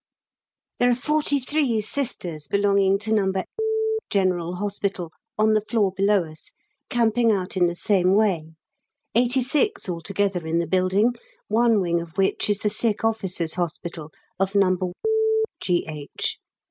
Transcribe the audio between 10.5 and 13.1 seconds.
the building, one wing of which is the Sick